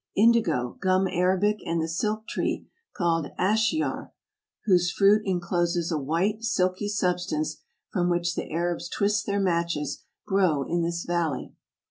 [0.15, 4.09] Indigo, gum arabic, and the silk tree called Asheyr,
[4.65, 7.57] whose fruit encloses a white, silky substance
[7.93, 11.53] from which the Arabs twist their matches, grow in this valley.